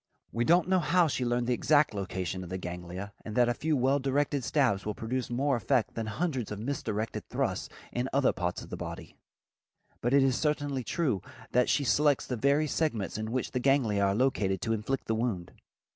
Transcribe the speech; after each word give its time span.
We 0.31 0.45
don't 0.45 0.67
know 0.67 0.79
how 0.79 1.05
she 1.07 1.23
learned 1.23 1.45
the 1.45 1.53
exact 1.53 1.93
location 1.93 2.43
of 2.43 2.49
the 2.49 2.57
ganglia 2.57 3.13
and 3.23 3.35
that 3.35 3.47
a 3.47 3.53
few 3.53 3.77
well 3.77 3.99
directed 3.99 4.43
stabs 4.43 4.83
will 4.83 4.95
produce 4.95 5.29
more 5.29 5.55
effect 5.55 5.93
than 5.93 6.07
hundreds 6.07 6.51
of 6.51 6.57
misdirected 6.57 7.29
thrusts 7.29 7.69
in 7.91 8.09
other 8.11 8.33
parts 8.33 8.63
of 8.63 8.71
the 8.71 8.75
body, 8.77 9.15
but 10.01 10.11
it 10.11 10.23
is 10.23 10.35
certainly 10.35 10.83
true 10.83 11.21
that 11.51 11.69
she 11.69 11.83
selects 11.83 12.25
the 12.25 12.35
very 12.35 12.65
segments 12.65 13.15
in 13.19 13.31
which 13.31 13.51
the 13.51 13.59
ganglia 13.59 14.01
are 14.03 14.15
located 14.15 14.59
to 14.63 14.73
inflict 14.73 15.05
the 15.05 15.13
wound. 15.13 15.51